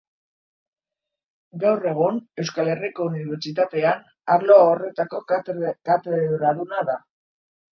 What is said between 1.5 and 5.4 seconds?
Gaur egun Euskal Herriko Unibertsitatean arlo horretako